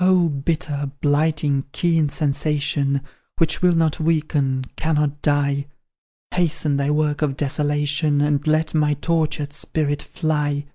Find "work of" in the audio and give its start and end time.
6.90-7.38